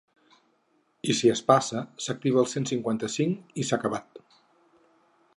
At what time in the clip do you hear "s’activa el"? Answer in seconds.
2.05-2.49